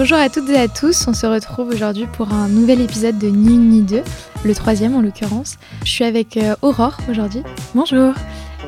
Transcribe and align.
Bonjour 0.00 0.16
à 0.16 0.30
toutes 0.30 0.48
et 0.48 0.56
à 0.56 0.66
tous, 0.66 1.06
on 1.08 1.12
se 1.12 1.26
retrouve 1.26 1.68
aujourd'hui 1.68 2.06
pour 2.06 2.32
un 2.32 2.48
nouvel 2.48 2.80
épisode 2.80 3.18
de 3.18 3.26
Ni 3.26 3.52
une 3.52 3.68
ni 3.68 3.82
deux, 3.82 4.02
le 4.46 4.54
troisième 4.54 4.96
en 4.96 5.02
l'occurrence. 5.02 5.58
Je 5.84 5.90
suis 5.90 6.04
avec 6.04 6.38
euh, 6.38 6.56
Aurore 6.62 6.96
aujourd'hui. 7.10 7.42
Bonjour 7.74 8.14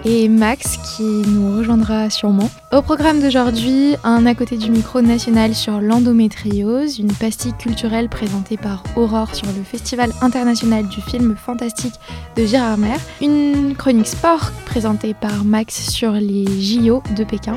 et 0.04 0.28
Max 0.28 0.76
qui 0.76 1.02
nous 1.02 1.56
rejoindra 1.56 2.10
sûrement. 2.10 2.50
Au 2.70 2.82
programme 2.82 3.22
d'aujourd'hui, 3.22 3.94
un 4.04 4.26
à 4.26 4.34
côté 4.34 4.58
du 4.58 4.70
micro 4.70 5.00
national 5.00 5.54
sur 5.54 5.80
l'endométriose, 5.80 6.98
une 6.98 7.14
pastille 7.14 7.54
culturelle 7.54 8.10
présentée 8.10 8.58
par 8.58 8.82
Aurore 8.94 9.34
sur 9.34 9.46
le 9.46 9.62
Festival 9.62 10.12
international 10.20 10.86
du 10.86 11.00
film 11.00 11.34
fantastique 11.34 11.94
de 12.36 12.44
Gérard 12.44 12.76
Mer, 12.76 12.98
une 13.22 13.74
chronique 13.74 14.08
sport 14.08 14.52
présentée 14.66 15.14
par 15.14 15.44
Max 15.44 15.88
sur 15.88 16.12
les 16.12 16.44
JO 16.60 17.02
de 17.16 17.24
Pékin, 17.24 17.56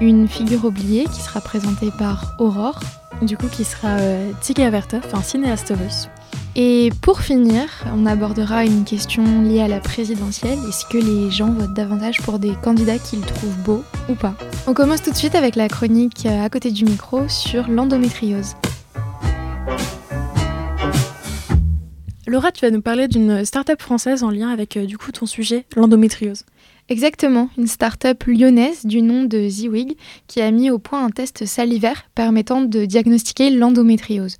une 0.00 0.28
figure 0.28 0.64
oubliée 0.64 1.04
qui 1.04 1.20
sera 1.20 1.40
présentée 1.40 1.90
par 1.98 2.34
Aurore, 2.38 2.80
du 3.22 3.36
coup 3.36 3.48
qui 3.48 3.64
sera 3.64 3.88
euh, 3.98 4.30
Tika 4.40 4.70
un 5.12 5.22
cinéaste 5.22 5.72
russe. 5.76 6.08
Et 6.54 6.90
pour 7.02 7.20
finir, 7.20 7.64
on 7.94 8.06
abordera 8.06 8.64
une 8.64 8.84
question 8.84 9.42
liée 9.42 9.60
à 9.60 9.68
la 9.68 9.80
présidentielle. 9.80 10.58
Est-ce 10.68 10.86
que 10.86 10.98
les 10.98 11.30
gens 11.30 11.52
votent 11.52 11.74
davantage 11.74 12.20
pour 12.22 12.38
des 12.38 12.52
candidats 12.62 12.98
qu'ils 12.98 13.20
trouvent 13.20 13.58
beaux 13.64 13.84
ou 14.08 14.14
pas? 14.14 14.34
On 14.66 14.74
commence 14.74 15.02
tout 15.02 15.10
de 15.10 15.16
suite 15.16 15.34
avec 15.34 15.56
la 15.56 15.68
chronique 15.68 16.26
euh, 16.26 16.44
à 16.44 16.50
côté 16.50 16.70
du 16.70 16.84
micro 16.84 17.28
sur 17.28 17.68
l'endométriose. 17.68 18.54
Laura, 22.26 22.52
tu 22.52 22.64
vas 22.64 22.70
nous 22.70 22.82
parler 22.82 23.08
d'une 23.08 23.44
start-up 23.44 23.80
française 23.80 24.22
en 24.22 24.30
lien 24.30 24.50
avec 24.50 24.76
euh, 24.76 24.84
du 24.84 24.98
coup 24.98 25.12
ton 25.12 25.26
sujet, 25.26 25.64
l'endométriose. 25.76 26.44
Exactement, 26.90 27.50
une 27.58 27.66
start-up 27.66 28.24
lyonnaise 28.24 28.86
du 28.86 29.02
nom 29.02 29.24
de 29.24 29.46
Ziwig 29.46 29.98
qui 30.26 30.40
a 30.40 30.50
mis 30.50 30.70
au 30.70 30.78
point 30.78 31.04
un 31.04 31.10
test 31.10 31.44
salivaire 31.44 32.06
permettant 32.14 32.62
de 32.62 32.86
diagnostiquer 32.86 33.50
l'endométriose. 33.50 34.38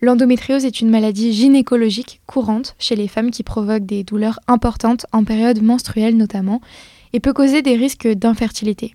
L'endométriose 0.00 0.64
est 0.64 0.80
une 0.80 0.90
maladie 0.90 1.32
gynécologique 1.32 2.20
courante 2.26 2.76
chez 2.78 2.94
les 2.94 3.08
femmes 3.08 3.32
qui 3.32 3.42
provoque 3.42 3.84
des 3.84 4.04
douleurs 4.04 4.38
importantes 4.46 5.06
en 5.10 5.24
période 5.24 5.60
menstruelle 5.60 6.16
notamment 6.16 6.60
et 7.12 7.18
peut 7.18 7.32
causer 7.32 7.62
des 7.62 7.74
risques 7.74 8.06
d'infertilité. 8.06 8.94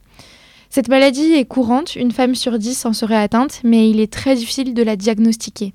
Cette 0.70 0.88
maladie 0.88 1.34
est 1.34 1.46
courante, 1.46 1.98
une 1.98 2.14
femme 2.14 2.36
sur 2.36 2.58
dix 2.58 2.86
en 2.86 2.94
serait 2.94 3.22
atteinte, 3.22 3.60
mais 3.66 3.90
il 3.90 4.00
est 4.00 4.12
très 4.12 4.36
difficile 4.36 4.74
de 4.74 4.82
la 4.82 4.96
diagnostiquer. 4.96 5.74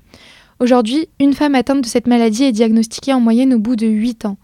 Aujourd'hui, 0.59 1.07
une 1.19 1.33
femme 1.33 1.53
atteinte 1.55 1.81
de 1.81 1.87
cette 1.87 2.07
maladie 2.07 2.45
est 2.45 2.51
diagnostiquée 2.51 3.13
en 3.13 3.19
moyenne 3.19 3.53
au 3.53 3.59
bout 3.59 3.75
de 3.75 3.87
8 3.87 4.25
ans. 4.25 4.37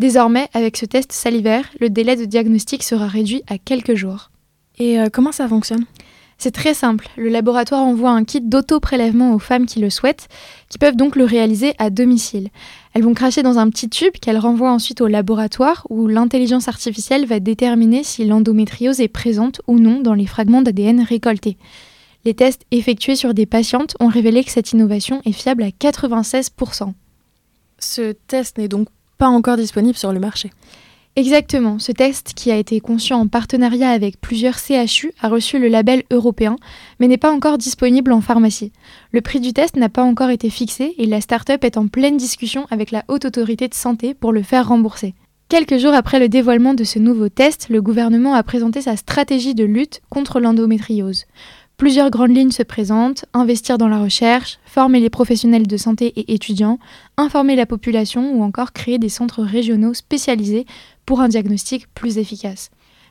Désormais, 0.00 0.48
avec 0.54 0.78
ce 0.78 0.86
test 0.86 1.12
salivaire, 1.12 1.66
le 1.78 1.90
délai 1.90 2.16
de 2.16 2.24
diagnostic 2.24 2.82
sera 2.82 3.06
réduit 3.06 3.42
à 3.48 3.58
quelques 3.58 3.96
jours. 3.96 4.30
Et 4.78 4.98
euh, 4.98 5.10
comment 5.12 5.30
ça 5.30 5.46
fonctionne? 5.46 5.84
C'est 6.38 6.52
très 6.52 6.72
simple. 6.72 7.06
Le 7.18 7.28
laboratoire 7.28 7.82
envoie 7.82 8.08
un 8.08 8.24
kit 8.24 8.40
d'auto-prélèvement 8.40 9.34
aux 9.34 9.38
femmes 9.38 9.66
qui 9.66 9.78
le 9.78 9.90
souhaitent, 9.90 10.28
qui 10.70 10.78
peuvent 10.78 10.96
donc 10.96 11.16
le 11.16 11.26
réaliser 11.26 11.74
à 11.76 11.90
domicile. 11.90 12.48
Elles 12.94 13.02
vont 13.02 13.12
cracher 13.12 13.42
dans 13.42 13.58
un 13.58 13.68
petit 13.68 13.90
tube 13.90 14.14
qu'elles 14.14 14.38
renvoient 14.38 14.72
ensuite 14.72 15.02
au 15.02 15.06
laboratoire 15.06 15.86
où 15.90 16.06
l'intelligence 16.06 16.68
artificielle 16.68 17.26
va 17.26 17.38
déterminer 17.38 18.02
si 18.02 18.24
l'endométriose 18.24 19.02
est 19.02 19.08
présente 19.08 19.60
ou 19.66 19.78
non 19.78 20.00
dans 20.00 20.14
les 20.14 20.24
fragments 20.24 20.62
d'ADN 20.62 21.02
récoltés. 21.02 21.58
Les 22.24 22.32
tests 22.32 22.64
effectués 22.70 23.16
sur 23.16 23.34
des 23.34 23.44
patientes 23.44 23.96
ont 24.00 24.08
révélé 24.08 24.44
que 24.44 24.50
cette 24.50 24.72
innovation 24.72 25.20
est 25.26 25.32
fiable 25.32 25.62
à 25.62 25.68
96%. 25.68 26.94
Ce 27.78 28.12
test 28.12 28.56
n'est 28.56 28.68
donc 28.68 28.88
pas 29.20 29.28
encore 29.28 29.58
disponible 29.58 29.98
sur 29.98 30.14
le 30.14 30.18
marché. 30.18 30.50
Exactement, 31.14 31.78
ce 31.78 31.92
test 31.92 32.32
qui 32.34 32.50
a 32.50 32.56
été 32.56 32.80
conçu 32.80 33.12
en 33.12 33.26
partenariat 33.26 33.90
avec 33.90 34.18
plusieurs 34.18 34.58
CHU 34.58 35.12
a 35.20 35.28
reçu 35.28 35.58
le 35.58 35.68
label 35.68 36.04
européen, 36.10 36.56
mais 36.98 37.06
n'est 37.06 37.18
pas 37.18 37.30
encore 37.30 37.58
disponible 37.58 38.12
en 38.12 38.22
pharmacie. 38.22 38.72
Le 39.12 39.20
prix 39.20 39.40
du 39.40 39.52
test 39.52 39.76
n'a 39.76 39.90
pas 39.90 40.04
encore 40.04 40.30
été 40.30 40.48
fixé 40.48 40.94
et 40.96 41.04
la 41.04 41.20
start-up 41.20 41.64
est 41.64 41.76
en 41.76 41.88
pleine 41.88 42.16
discussion 42.16 42.66
avec 42.70 42.92
la 42.92 43.04
Haute 43.08 43.26
Autorité 43.26 43.68
de 43.68 43.74
Santé 43.74 44.14
pour 44.14 44.32
le 44.32 44.42
faire 44.42 44.68
rembourser. 44.68 45.12
Quelques 45.50 45.78
jours 45.78 45.94
après 45.94 46.20
le 46.20 46.28
dévoilement 46.28 46.74
de 46.74 46.84
ce 46.84 46.98
nouveau 46.98 47.28
test, 47.28 47.66
le 47.68 47.82
gouvernement 47.82 48.34
a 48.34 48.42
présenté 48.42 48.80
sa 48.80 48.96
stratégie 48.96 49.56
de 49.56 49.64
lutte 49.64 50.00
contre 50.08 50.40
l'endométriose. 50.40 51.26
Plusieurs 51.80 52.10
grandes 52.10 52.36
lignes 52.36 52.50
se 52.50 52.62
présentent, 52.62 53.24
investir 53.32 53.78
dans 53.78 53.88
la 53.88 53.98
recherche, 53.98 54.58
former 54.66 55.00
les 55.00 55.08
professionnels 55.08 55.66
de 55.66 55.78
santé 55.78 56.12
et 56.14 56.34
étudiants, 56.34 56.78
informer 57.16 57.56
la 57.56 57.64
population 57.64 58.34
ou 58.34 58.42
encore 58.42 58.74
créer 58.74 58.98
des 58.98 59.08
centres 59.08 59.42
régionaux 59.42 59.94
spécialisés 59.94 60.66
pour 61.06 61.22
un 61.22 61.28
diagnostic 61.28 61.86
plus 61.94 62.18
efficace. 62.18 62.68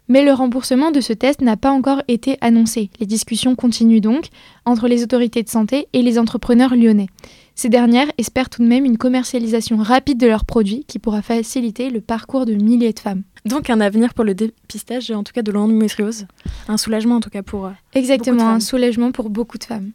Mais 0.07 0.23
le 0.23 0.33
remboursement 0.33 0.91
de 0.91 1.01
ce 1.01 1.13
test 1.13 1.41
n'a 1.41 1.57
pas 1.57 1.71
encore 1.71 2.03
été 2.07 2.37
annoncé. 2.41 2.91
Les 2.99 3.07
discussions 3.07 3.55
continuent 3.55 4.01
donc 4.01 4.27
entre 4.65 4.87
les 4.87 5.01
autorités 5.01 5.41
de 5.41 5.49
santé 5.49 5.87
et 5.93 6.03
les 6.03 6.19
entrepreneurs 6.19 6.75
lyonnais. 6.75 7.09
Ces 7.55 7.69
dernières 7.69 8.11
espèrent 8.19 8.51
tout 8.51 8.61
de 8.61 8.67
même 8.67 8.85
une 8.85 8.99
commercialisation 8.99 9.77
rapide 9.77 10.19
de 10.19 10.27
leurs 10.27 10.45
produits 10.45 10.85
qui 10.87 10.99
pourra 10.99 11.23
faciliter 11.23 11.89
le 11.89 12.01
parcours 12.01 12.45
de 12.45 12.53
milliers 12.53 12.93
de 12.93 12.99
femmes. 12.99 13.23
Donc 13.45 13.69
un 13.69 13.79
avenir 13.79 14.13
pour 14.13 14.25
le 14.25 14.33
dépistage, 14.33 15.11
en 15.11 15.23
tout 15.23 15.33
cas 15.33 15.41
de 15.41 15.51
l'endométriose. 15.51 16.25
Un 16.67 16.77
soulagement 16.77 17.15
en 17.15 17.19
tout 17.19 17.29
cas 17.29 17.43
pour... 17.43 17.67
Euh, 17.67 17.71
Exactement, 17.93 18.49
un 18.49 18.59
soulagement 18.59 19.11
pour 19.11 19.29
beaucoup 19.29 19.57
de 19.57 19.63
femmes. 19.63 19.91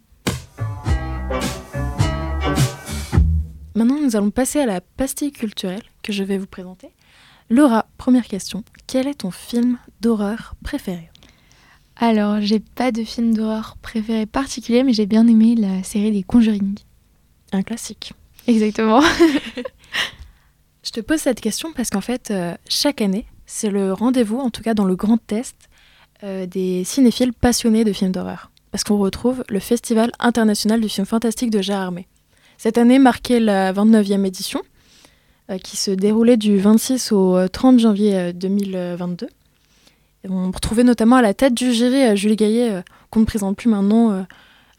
Maintenant, 3.77 4.01
nous 4.01 4.15
allons 4.15 4.31
passer 4.31 4.61
à 4.61 4.67
la 4.67 4.81
pastille 4.81 5.33
culturelle 5.33 5.83
que 6.03 6.13
je 6.13 6.23
vais 6.23 6.39
vous 6.39 6.47
présenter. 6.47 6.91
Laura, 7.51 7.87
première 7.99 8.27
question. 8.27 8.63
Quel 8.87 9.09
est 9.09 9.15
ton 9.15 9.33
film 9.33 9.79
d'horreur 10.01 10.55
préféré? 10.63 11.11
Alors, 11.97 12.41
j'ai 12.41 12.61
pas 12.61 12.93
de 12.93 13.05
film 13.05 13.35
d'horreur 13.35 13.77
préféré 13.83 14.27
particulier, 14.27 14.85
mais 14.85 14.93
j'ai 14.93 15.07
bien 15.07 15.27
aimé 15.27 15.55
la 15.57 15.83
série 15.83 16.13
des 16.13 16.23
Conjuring. 16.23 16.77
Un 17.53 17.63
classique. 17.63 18.13
Exactement. 18.47 19.01
je 20.85 20.91
te 20.91 21.01
pose 21.01 21.19
cette 21.19 21.41
question 21.41 21.73
parce 21.73 21.91
qu'en 21.91 22.01
fait, 22.01 22.31
euh, 22.31 22.55
chaque 22.69 23.01
année, 23.01 23.27
c'est 23.55 23.71
le 23.71 23.93
rendez-vous, 23.93 24.39
en 24.39 24.51
tout 24.51 24.63
cas 24.63 24.75
dans 24.75 24.85
le 24.85 24.97
grand 24.97 25.17
test, 25.17 25.55
euh, 26.25 26.45
des 26.45 26.83
cinéphiles 26.83 27.33
passionnés 27.33 27.85
de 27.85 27.93
films 27.93 28.11
d'horreur. 28.11 28.51
Parce 28.73 28.83
qu'on 28.83 28.99
retrouve 28.99 29.45
le 29.49 29.61
Festival 29.61 30.11
international 30.19 30.81
du 30.81 30.89
film 30.89 31.07
fantastique 31.07 31.51
de 31.51 31.63
Gérard. 31.63 31.93
Cette 32.59 32.79
année 32.79 32.99
marquait 32.99 33.39
la 33.39 33.73
29e 33.73 34.25
édition, 34.25 34.61
euh, 35.53 35.59
qui 35.59 35.77
se 35.77 35.93
déroulait 35.93 36.37
du 36.37 36.59
26 36.59 37.13
au 37.13 37.47
30 37.47 37.79
janvier 37.79 38.33
2022. 38.33 39.29
Et 40.25 40.29
on 40.29 40.51
retrouvait 40.51 40.83
notamment 40.83 41.17
à 41.17 41.23
la 41.23 41.33
tête 41.33 41.55
du 41.55 41.73
jury 41.73 42.17
Julie 42.17 42.35
Gaillet, 42.35 42.83
qu'on 43.11 43.21
ne 43.21 43.25
présente 43.25 43.57
plus 43.57 43.69
maintenant, 43.69 44.27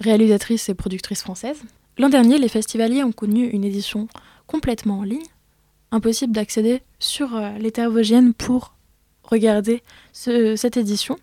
réalisatrice 0.02 0.68
et 0.68 0.74
productrice 0.74 1.22
française. 1.22 1.62
L'an 1.97 2.09
dernier, 2.09 2.40
les 2.40 2.50
festivaliers 2.50 3.06
ont 3.06 3.14
connu 3.14 3.47
une 3.47 3.64
édition 3.64 4.09
complètement 4.47 5.00
en 5.00 5.03
ligne, 5.03 5.24
impossible 5.96 6.34
d'accéder 6.34 6.82
sur 7.00 7.36
euh, 7.36 7.58
l'hétérovienne 7.58 8.34
pour 8.34 8.74
regarder 9.24 9.82
cette 10.12 10.78
édition. 10.78 11.18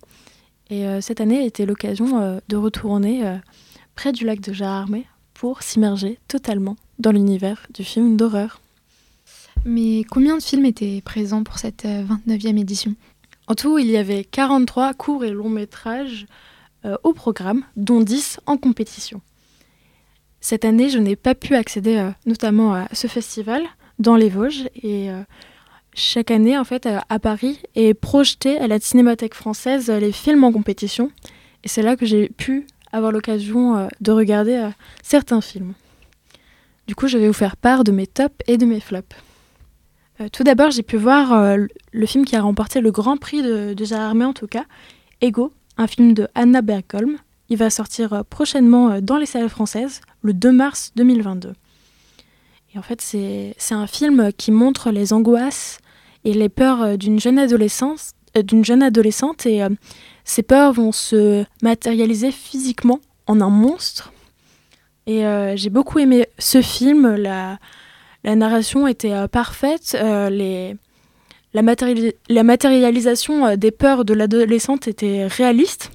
Et 0.71 0.87
euh, 0.87 1.01
cette 1.01 1.21
année 1.21 1.47
était 1.47 1.67
l'occasion 1.67 2.21
euh, 2.21 2.41
de 2.49 2.57
retourner 2.57 3.23
près 3.95 4.13
du 4.13 4.25
lac 4.25 4.41
de 4.41 4.53
Jararmé 4.53 5.07
pour 5.35 5.63
s'immerger 5.63 6.19
totalement 6.27 6.77
dans 6.99 7.13
l'univers 7.13 7.67
du 7.73 7.85
film 7.85 8.17
d'horreur. 8.17 8.61
Mais 9.65 10.05
combien 10.11 10.37
de 10.37 10.43
films 10.43 10.65
étaient 10.65 11.03
présents 11.05 11.45
pour 11.45 11.59
cette 11.59 11.85
29e 11.85 12.59
édition? 12.59 12.97
En 13.47 13.55
tout, 13.55 13.79
il 13.79 13.89
y 13.89 13.97
avait 13.97 14.25
43 14.25 14.95
courts 14.95 15.25
et 15.25 15.31
longs 15.31 15.49
métrages 15.49 16.27
au 17.05 17.13
programme, 17.13 17.63
dont 17.77 18.01
10 18.01 18.41
en 18.47 18.57
compétition. 18.57 19.21
Cette 20.41 20.65
année, 20.65 20.89
je 20.89 20.99
n'ai 20.99 21.15
pas 21.15 21.37
pu 21.37 21.55
accéder 21.55 22.11
notamment 22.27 22.75
à 22.75 22.89
ce 22.93 23.07
festival, 23.07 23.63
dans 23.99 24.17
les 24.17 24.29
Vosges. 24.29 24.69
Et 24.83 25.11
euh, 25.11 25.23
chaque 25.95 26.31
année, 26.31 26.59
en 26.59 26.65
fait, 26.65 26.89
à 27.09 27.19
Paris, 27.19 27.61
est 27.75 27.95
projeté 27.95 28.59
à 28.59 28.67
la 28.67 28.81
Cinémathèque 28.81 29.35
française 29.35 29.91
euh, 29.91 29.99
les 29.99 30.13
films 30.13 30.45
en 30.45 30.53
compétition. 30.53 31.11
Et 31.65 31.69
c'est 31.69 31.83
là 31.83 31.97
que 31.97 32.07
j'ai 32.07 32.29
pu 32.29 32.67
avoir 32.93 33.13
l'occasion 33.13 33.77
euh, 33.77 33.87
de 34.01 34.13
regarder 34.13 34.69
certains 35.03 35.41
films. 35.41 35.75
Du 36.87 36.95
coup, 36.95 37.07
je 37.07 37.17
vais 37.17 37.29
vous 37.29 37.33
faire 37.33 37.57
part 37.57 37.85
de 37.85 37.93
mes 37.93 38.07
tops 38.07 38.35
et 38.47 38.59
de 38.59 38.67
mes 38.67 38.81
flops. 38.81 39.17
tout 40.33 40.43
d'abord, 40.43 40.71
j'ai 40.73 40.83
pu 40.83 40.97
voir 40.97 41.57
le 41.57 42.07
film 42.07 42.25
qui 42.25 42.35
a 42.35 42.43
remporté 42.43 42.81
le 42.81 42.91
grand 42.91 43.17
prix 43.17 43.41
de, 43.43 43.73
de 43.73 43.85
Gérard 43.85 44.17
en 44.17 44.33
tout 44.33 44.49
cas, 44.49 44.65
Ego, 45.21 45.53
un 45.79 45.87
film 45.87 46.13
de 46.13 46.27
Anna 46.35 46.61
Bergholm. 46.61 47.19
Il 47.49 47.57
va 47.57 47.71
sortir 47.71 48.25
prochainement 48.29 49.01
dans 49.01 49.17
les 49.17 49.27
salles 49.27 49.49
françaises 49.49 50.01
le 50.23 50.35
2 50.35 50.51
mars 50.51 50.93
2022. 50.97 51.53
En 52.75 52.81
fait, 52.81 53.03
c'est 53.03 53.75
un 53.75 53.87
film 53.87 54.33
qui 54.33 54.51
montre 54.51 54.91
les 54.91 55.13
angoisses 55.13 55.79
et 56.25 56.33
les 56.33 56.49
peurs 56.49 56.83
euh, 56.83 56.97
d'une 56.97 57.21
jeune, 57.21 57.39
adolescente, 57.39 58.01
euh, 58.37 58.43
d'une 58.43 58.65
jeune 58.65 58.83
adolescente. 58.83 59.45
Et 59.45 59.63
euh, 59.63 59.69
ces 60.25 60.43
peurs 60.43 60.73
vont 60.73 60.93
se 60.93 61.45
matérialiser 61.63 62.31
physiquement 62.31 63.01
en 63.27 63.41
un 63.41 63.51
monstre. 63.51 64.13
Et 65.07 65.25
j'ai 65.57 65.69
beaucoup 65.69 65.99
aimé 65.99 66.29
ce 66.39 66.63
film. 66.63 67.17
La, 67.17 67.59
la 68.23 68.37
narration 68.37 68.87
était 68.87 69.27
parfaite. 69.27 69.97
les, 70.01 70.77
la, 71.55 71.63
la, 72.29 72.43
matérialisation 72.45 73.57
des 73.57 73.73
peurs 73.73 74.05
de 74.05 74.15
l'adolescente 74.15 74.87
était 74.87 75.27
réaliste. 75.27 75.91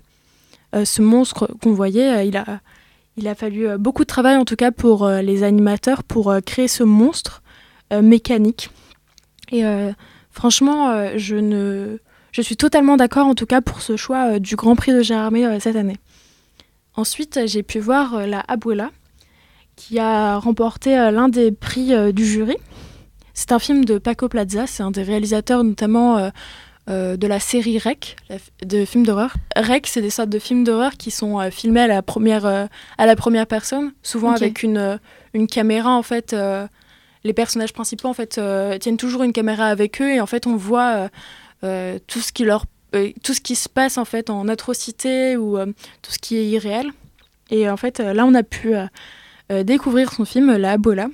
ce 0.73 1.01
monstre 1.01 1.49
qu'on 1.63 1.71
voyait, 1.71 2.27
il 2.27 2.35
a 2.35 2.59
Il 3.17 3.27
a 3.27 3.35
fallu 3.35 3.77
beaucoup 3.77 4.03
de 4.03 4.07
travail 4.07 4.35
en 4.35 4.45
tout 4.45 4.55
cas 4.55 4.71
pour 4.71 5.09
les 5.09 5.43
animateurs 5.43 6.03
pour 6.03 6.35
créer 6.45 6.67
ce 6.67 6.83
monstre 6.83 7.41
mécanique. 7.91 8.69
Et 9.51 9.63
franchement, 10.29 10.93
je 12.37 12.43
suis 12.43 12.55
totalement 12.55 12.97
d'accord 12.97 13.25
en 13.25 13.33
tout 13.33 13.47
cas 13.47 13.61
pour 13.61 13.81
ce 13.81 13.97
choix 13.97 14.33
euh, 14.33 14.39
du 14.39 14.55
Grand 14.55 14.75
Prix 14.75 14.93
de 14.93 15.01
Gérardmer 15.01 15.45
euh, 15.45 15.59
cette 15.59 15.75
année. 15.75 15.97
Ensuite, 16.93 17.39
j'ai 17.47 17.63
pu 17.63 17.79
voir 17.79 18.13
euh, 18.13 18.25
La 18.27 18.43
Abuela, 18.47 18.91
qui 19.75 19.97
a 19.97 20.37
remporté 20.37 20.95
l'un 20.95 21.29
des 21.29 21.51
prix 21.51 21.93
du 22.13 22.25
jury. 22.25 22.57
C'est 23.33 23.51
un 23.51 23.59
film 23.59 23.85
de 23.85 23.97
Paco 23.97 24.27
Plaza, 24.27 24.67
c'est 24.67 24.83
un 24.83 24.89
des 24.89 25.03
réalisateurs 25.03 25.63
notamment 25.63 26.31
de 26.87 27.27
la 27.27 27.39
série 27.39 27.79
Rec, 27.79 28.15
de 28.65 28.85
films 28.85 29.05
d'horreur. 29.05 29.33
Rec, 29.55 29.87
c'est 29.87 30.01
des 30.01 30.09
sortes 30.09 30.29
de 30.29 30.39
films 30.39 30.63
d'horreur 30.63 30.93
qui 30.93 31.11
sont 31.11 31.39
filmés 31.51 31.81
à 31.81 31.87
la 31.87 32.01
première, 32.01 32.45
à 32.45 33.05
la 33.05 33.15
première 33.17 33.45
personne, 33.45 33.91
souvent 34.03 34.31
avec 34.31 34.63
une, 34.63 34.97
une 35.33 35.47
caméra 35.47 35.91
en 35.91 36.03
fait. 36.03 36.33
les 37.25 37.33
personnages 37.33 37.73
principaux 37.73 38.07
en 38.07 38.13
fait 38.13 38.39
tiennent 38.79 38.97
toujours 38.97 39.23
une 39.23 39.33
caméra 39.33 39.65
avec 39.65 40.01
eux 40.01 40.11
et 40.11 40.21
en 40.21 40.27
fait 40.27 40.47
on 40.47 40.55
voit 40.55 41.09
euh, 41.63 41.97
tout 42.05 42.19
ce 42.19 42.31
qui 42.31 42.43
leur 42.43 42.65
euh, 42.95 43.11
tout 43.23 43.33
ce 43.33 43.41
qui 43.41 43.55
se 43.55 43.67
passe 43.67 43.97
en 43.97 44.05
fait 44.05 44.29
en 44.29 44.47
atrocité 44.47 45.37
ou 45.37 45.57
euh, 45.57 45.65
tout 46.03 46.11
ce 46.11 46.19
qui 46.19 46.37
est 46.37 46.45
irréel. 46.45 46.91
Et 47.49 47.69
en 47.69 47.77
fait, 47.77 47.99
là, 47.99 48.25
on 48.25 48.33
a 48.33 48.43
pu 48.43 48.73
découvrir 49.63 50.11
son 50.11 50.25
film 50.25 50.57
La 50.57 50.77
Bola, 50.77 51.07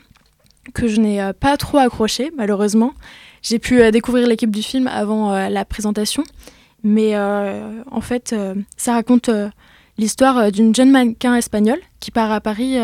que 0.73 0.87
je 0.87 0.99
n'ai 0.99 1.31
pas 1.39 1.57
trop 1.57 1.77
accroché, 1.77 2.31
malheureusement. 2.35 2.95
J'ai 3.43 3.59
pu 3.59 3.91
découvrir 3.91 4.27
l'équipe 4.27 4.49
du 4.49 4.63
film 4.63 4.87
avant 4.87 5.31
la 5.49 5.65
présentation, 5.65 6.23
mais 6.81 7.15
en 7.17 8.01
fait, 8.01 8.33
ça 8.77 8.93
raconte 8.93 9.29
l'histoire 9.97 10.51
d'une 10.51 10.73
jeune 10.73 10.89
mannequin 10.89 11.35
espagnole 11.35 11.79
qui 11.99 12.09
part 12.09 12.31
à 12.31 12.39
Paris 12.39 12.77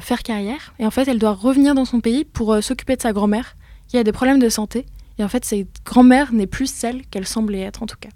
faire 0.00 0.22
carrière. 0.22 0.74
Et 0.78 0.86
en 0.86 0.90
fait, 0.90 1.06
elle 1.08 1.18
doit 1.18 1.32
revenir 1.32 1.74
dans 1.74 1.84
son 1.84 2.00
pays 2.00 2.24
pour 2.24 2.56
s'occuper 2.62 2.96
de 2.96 3.02
sa 3.02 3.12
grand-mère 3.12 3.54
qui 3.86 3.98
a 3.98 4.02
des 4.02 4.12
problèmes 4.12 4.38
de 4.38 4.48
santé. 4.48 4.86
Et 5.18 5.24
en 5.24 5.28
fait, 5.28 5.44
cette 5.44 5.68
grand-mère 5.84 6.32
n'est 6.32 6.46
plus 6.46 6.70
celle 6.70 7.06
qu'elle 7.06 7.26
semblait 7.26 7.60
être, 7.60 7.82
en 7.82 7.86
tout 7.86 7.96
cas. 8.00 8.10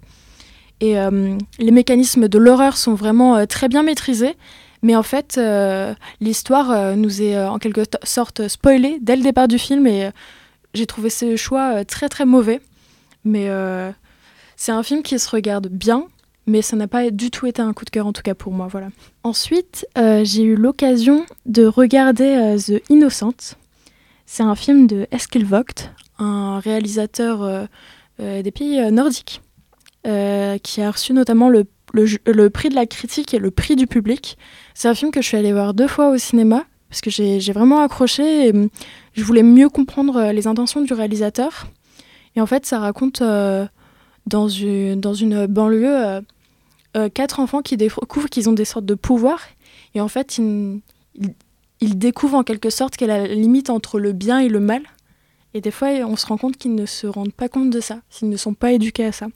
Et 0.81 0.97
euh, 0.97 1.37
les 1.59 1.71
mécanismes 1.71 2.27
de 2.27 2.37
l'horreur 2.37 2.75
sont 2.75 2.95
vraiment 2.95 3.37
euh, 3.37 3.45
très 3.45 3.69
bien 3.69 3.83
maîtrisés. 3.83 4.35
Mais 4.81 4.95
en 4.95 5.03
fait, 5.03 5.35
euh, 5.37 5.93
l'histoire 6.21 6.95
nous 6.97 7.21
est 7.21 7.39
en 7.39 7.59
quelque 7.59 7.81
sorte 8.03 8.47
spoilée 8.47 8.97
dès 8.99 9.15
le 9.15 9.21
départ 9.21 9.47
du 9.47 9.59
film. 9.59 9.85
Et 9.85 10.09
j'ai 10.73 10.85
trouvé 10.85 11.09
ce 11.09 11.35
choix 11.35 11.85
très 11.85 12.09
très 12.09 12.25
mauvais. 12.25 12.61
Mais 13.23 13.49
c'est 14.55 14.71
un 14.71 14.83
film 14.83 15.03
qui 15.03 15.19
se 15.19 15.29
regarde 15.29 15.67
bien, 15.67 16.05
mais 16.47 16.61
ça 16.61 16.75
n'a 16.75 16.87
pas 16.87 17.11
du 17.11 17.29
tout 17.29 17.45
été 17.45 17.61
un 17.61 17.73
coup 17.73 17.85
de 17.85 17.91
cœur 17.91 18.07
en 18.07 18.13
tout 18.13 18.23
cas 18.23 18.33
pour 18.33 18.51
moi. 18.51 18.67
Voilà. 18.67 18.89
Ensuite, 19.23 19.85
j'ai 19.95 20.43
eu 20.43 20.55
l'occasion 20.55 21.25
de 21.45 21.65
regarder 21.65 22.55
The 22.57 22.81
Innocent. 22.89 23.55
C'est 24.33 24.43
un 24.43 24.55
film 24.55 24.87
de 24.87 25.07
Eskil 25.11 25.45
Vogt, 25.45 25.91
un 26.17 26.59
réalisateur 26.59 27.43
euh, 27.43 27.65
euh, 28.21 28.41
des 28.41 28.51
pays 28.51 28.79
euh, 28.79 28.89
nordiques, 28.89 29.41
qui 30.05 30.81
a 30.81 30.89
reçu 30.89 31.11
notamment 31.11 31.49
le, 31.49 31.65
prix 32.49 32.69
de 32.69 32.75
la 32.75 32.85
critique 32.85 33.33
et 33.33 33.39
le 33.39 33.51
prix 33.51 33.75
du 33.75 33.87
public. 33.87 34.37
C'est 34.73 34.87
un 34.87 34.95
film 34.95 35.11
que 35.11 35.21
je 35.21 35.27
suis 35.27 35.35
allée 35.35 35.51
voir 35.51 35.73
deux 35.73 35.89
fois 35.89 36.11
au 36.11 36.17
cinéma, 36.17 36.63
parce 36.87 37.01
que 37.01 37.09
j'ai 37.09 37.51
vraiment 37.51 37.81
accroché 37.81 38.53
je 39.13 39.23
voulais 39.23 39.43
mieux 39.43 39.69
comprendre 39.69 40.31
les 40.31 40.47
intentions 40.47 40.81
du 40.81 40.93
réalisateur. 40.93 41.67
Et 42.35 42.41
en 42.41 42.45
fait, 42.45 42.65
ça 42.65 42.79
raconte 42.79 43.21
dans, 43.21 44.47
une, 44.47 44.99
dans 44.99 45.13
une 45.13 45.47
banlieue 45.47 46.21
quatre 47.13 47.39
enfants 47.39 47.61
qui 47.61 47.77
découvrent 47.77 48.29
qu'ils 48.29 48.49
ont 48.49 48.53
des 48.53 48.65
sortes 48.65 48.85
de 48.85 48.95
pouvoirs. 48.95 49.41
Et 49.95 50.01
en 50.01 50.07
fait, 50.07 50.37
ils, 50.37 51.97
découvrent 51.97 52.37
en 52.37 52.43
quelque 52.43 52.69
sorte 52.69 52.95
qu'elle 52.95 53.11
a 53.11 53.27
la 53.27 53.33
limite 53.33 53.69
entre 53.69 53.99
le 53.99 54.13
bien 54.13 54.39
et 54.39 54.49
le 54.49 54.59
mal. 54.59 54.83
Et 55.53 55.61
des 55.61 55.71
fois, 55.71 55.89
on 55.89 56.15
se 56.15 56.25
rend 56.25 56.37
compte 56.37 56.57
qu'ils 56.57 56.75
ne 56.75 56.85
se 56.85 57.07
rendent 57.07 57.33
pas 57.33 57.49
compte 57.49 57.69
de 57.69 57.81
ça, 57.81 57.99
s'ils 58.09 58.29
ne 58.29 58.37
sont 58.37 58.53
pas 58.53 58.71
éduqués 58.71 59.05
à 59.05 59.11
ça. 59.11 59.27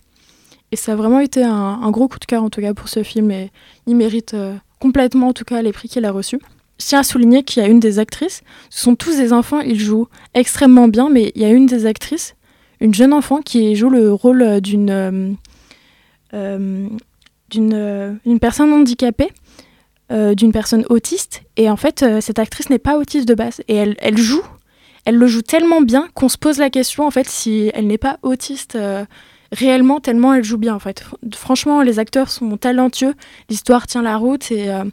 Et 0.71 0.75
ça 0.75 0.93
a 0.93 0.95
vraiment 0.95 1.19
été 1.19 1.43
un, 1.43 1.91
gros 1.91 2.07
coup 2.07 2.19
de 2.19 2.25
cœur, 2.25 2.43
en 2.43 2.49
tout 2.49 2.61
cas, 2.61 2.73
pour 2.73 2.89
ce 2.89 3.03
film. 3.03 3.31
Et 3.31 3.51
il 3.85 3.95
mérite 3.95 4.33
euh, 4.33 4.55
complètement, 4.79 5.29
en 5.29 5.33
tout 5.33 5.43
cas, 5.43 5.61
les 5.61 5.73
prix 5.73 5.89
qu'il 5.89 6.05
a 6.05 6.11
reçus. 6.11 6.39
Je 6.79 6.85
tiens 6.85 6.99
à 6.99 7.03
souligner 7.03 7.43
qu'il 7.43 7.63
y 7.63 7.65
a 7.65 7.69
une 7.69 7.79
des 7.79 7.99
actrices. 7.99 8.41
Ce 8.69 8.81
sont 8.81 8.95
tous 8.95 9.17
des 9.17 9.31
enfants, 9.33 9.61
ils 9.61 9.79
jouent 9.79 10.07
extrêmement 10.33 10.87
bien, 10.87 11.09
mais 11.09 11.31
il 11.35 11.41
y 11.41 11.45
a 11.45 11.49
une 11.49 11.65
des 11.65 11.85
actrices, 11.85 12.35
une 12.79 12.93
jeune 12.93 13.13
enfant, 13.13 13.41
qui 13.41 13.75
joue 13.75 13.89
le 13.89 14.13
rôle 14.13 14.61
d'une 14.61 14.89
euh, 14.89 15.31
euh, 16.33 16.87
d'une 17.49 18.39
personne 18.41 18.73
handicapée. 18.73 19.31
d'une 20.09 20.51
personne 20.51 20.85
autiste 20.89 21.43
et 21.57 21.67
en 21.69 21.77
fait 21.77 22.05
cette 22.21 22.37
actrice 22.37 22.69
n'est 22.69 22.79
pas 22.79 22.97
autiste 22.97 23.27
de 23.27 23.33
base 23.33 23.61
et 23.67 23.75
elle, 23.75 23.95
elle 23.99 24.17
joue 24.17 24.43
elle 25.05 25.15
le 25.15 25.27
joue 25.27 25.43
tellement 25.43 25.81
bien 25.81 26.09
qu'on 26.15 26.29
se 26.29 26.37
pose 26.37 26.57
la 26.57 26.69
question 26.69 27.05
en 27.05 27.11
fait 27.11 27.29
si 27.29 27.71
elle 27.73 27.87
n'est 27.87 27.99
pas 27.99 28.17
autiste 28.23 28.75
euh, 28.75 29.05
réellement 29.51 29.99
tellement 29.99 30.33
elle 30.33 30.43
joue 30.43 30.57
bien 30.57 30.73
en 30.73 30.79
fait. 30.79 31.05
Franchement, 31.35 31.81
les 31.83 31.99
acteurs 31.99 32.29
sont 32.29 32.57
talentueux, 32.57 33.13
l'histoire 33.49 33.87
tient 33.87 34.01
la 34.01 34.17
route 34.17 34.51
et 34.51 34.69
euh, 34.71 34.83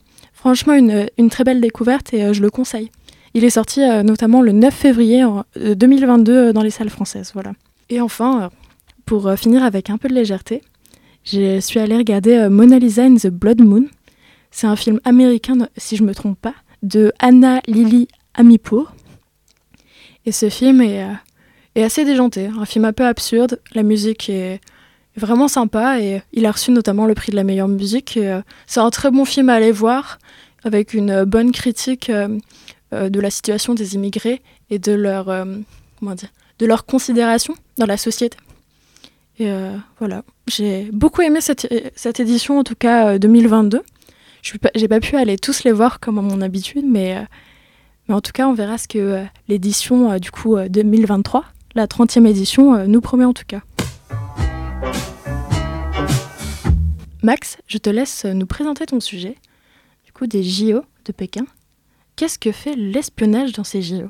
franchement 0.42 0.74
une, 0.74 1.30
très 1.30 1.44
belle 1.44 1.60
découverte 1.60 2.12
et 2.12 2.24
euh, 2.24 2.32
je 2.32 2.42
le 2.42 2.50
conseille. 2.50 2.90
Il 3.34 3.44
est 3.44 3.50
sorti 3.50 3.80
notamment 4.04 4.42
le 4.42 4.52
9 4.52 4.74
février 4.74 5.24
2022 5.56 6.52
dans 6.52 6.60
les 6.60 6.68
salles 6.68 6.90
françaises, 6.90 7.30
voilà. 7.32 7.52
Et 7.88 7.98
enfin, 7.98 8.50
pour 9.06 9.32
finir 9.38 9.64
avec 9.64 9.88
un 9.88 9.96
peu 9.96 10.06
de 10.08 10.12
légèreté, 10.12 10.60
je 11.24 11.58
suis 11.60 11.80
allée 11.80 11.96
regarder 11.96 12.48
Mona 12.50 12.78
Lisa 12.78 13.04
in 13.04 13.14
the 13.14 13.28
Blood 13.28 13.62
Moon. 13.62 13.86
C'est 14.50 14.66
un 14.66 14.76
film 14.76 15.00
américain, 15.04 15.56
si 15.78 15.96
je 15.96 16.02
me 16.02 16.14
trompe 16.14 16.38
pas, 16.38 16.52
de 16.82 17.10
Anna 17.20 17.60
Lily 17.66 18.06
Amipour. 18.34 18.92
Et 20.26 20.32
ce 20.32 20.48
film 20.50 20.80
est, 20.80 21.02
euh, 21.02 21.12
est, 21.74 21.82
assez 21.82 22.04
déjanté, 22.04 22.46
un 22.46 22.64
film 22.64 22.84
un 22.84 22.92
peu 22.92 23.06
absurde. 23.06 23.60
La 23.74 23.82
musique 23.82 24.28
est 24.28 24.60
vraiment 25.16 25.48
sympa 25.48 26.00
et 26.00 26.22
il 26.32 26.46
a 26.46 26.52
reçu 26.52 26.70
notamment 26.70 27.06
le 27.06 27.14
prix 27.14 27.30
de 27.30 27.36
la 27.36 27.44
meilleure 27.44 27.68
musique. 27.68 28.16
Euh, 28.16 28.42
c'est 28.66 28.80
un 28.80 28.90
très 28.90 29.10
bon 29.10 29.24
film 29.24 29.48
à 29.48 29.54
aller 29.54 29.72
voir 29.72 30.18
avec 30.64 30.94
une 30.94 31.24
bonne 31.24 31.52
critique 31.52 32.10
euh, 32.10 32.38
de 32.92 33.20
la 33.20 33.30
situation 33.30 33.74
des 33.74 33.94
immigrés 33.94 34.42
et 34.70 34.78
de 34.78 34.92
leur, 34.92 35.24
comment 35.98 36.14
dire, 36.14 36.28
de 36.58 36.66
leur 36.66 36.84
considération 36.84 37.54
dans 37.78 37.86
la 37.86 37.96
société. 37.96 38.36
Et 39.38 39.50
voilà, 39.98 40.24
j'ai 40.46 40.90
beaucoup 40.92 41.22
aimé 41.22 41.40
cette, 41.40 41.66
cette, 41.96 42.20
édition, 42.20 42.58
en 42.58 42.64
tout 42.64 42.74
cas 42.74 43.18
2022. 43.18 43.80
Je 44.42 44.52
n'ai 44.76 44.88
pas 44.88 45.00
pu 45.00 45.16
aller 45.16 45.38
tous 45.38 45.64
les 45.64 45.72
voir 45.72 46.00
comme 46.00 46.18
à 46.18 46.22
mon 46.22 46.42
habitude, 46.42 46.84
mais 46.86 47.16
mais 48.08 48.14
en 48.14 48.20
tout 48.20 48.32
cas, 48.32 48.48
on 48.48 48.54
verra 48.54 48.78
ce 48.78 48.88
que 48.88 48.98
euh, 48.98 49.24
l'édition 49.48 50.10
euh, 50.10 50.18
du 50.18 50.30
coup 50.30 50.56
2023, 50.56 51.40
euh, 51.40 51.44
la 51.74 51.86
30e 51.86 52.26
édition, 52.26 52.86
nous 52.86 53.00
promet 53.00 53.24
en 53.24 53.32
tout 53.32 53.44
cas. 53.46 53.60
Max, 57.24 57.58
je 57.68 57.78
te 57.78 57.88
laisse 57.88 58.24
nous 58.24 58.46
présenter 58.46 58.84
ton 58.84 58.98
sujet, 58.98 59.36
du 60.04 60.10
coup 60.10 60.26
des 60.26 60.42
JO 60.42 60.80
de 61.04 61.12
Pékin. 61.12 61.44
Qu'est-ce 62.16 62.36
que 62.36 62.50
fait 62.50 62.74
l'espionnage 62.74 63.52
dans 63.52 63.62
ces 63.62 63.80
JO 63.80 64.08